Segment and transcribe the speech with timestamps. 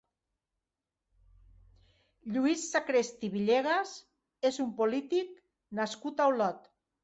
[2.37, 3.95] Lluís Sacrest i Villegas
[4.53, 5.33] és un polític
[5.83, 6.71] nascut a Olot.